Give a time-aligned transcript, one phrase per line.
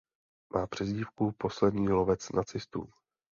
[0.53, 2.89] Má přezdívku „poslední lovec nacistů“.